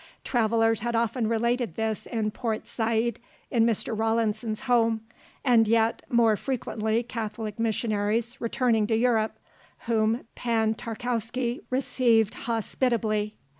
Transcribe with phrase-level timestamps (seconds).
[0.23, 3.19] Travelers had often related this in Port Said
[3.51, 3.95] in Mr.
[3.95, 5.01] Rawlinson's home,
[5.45, 9.37] and yet more frequently Catholic missionaries returning to Europe,
[9.85, 13.35] whom Pan Tarkowski received hospitably.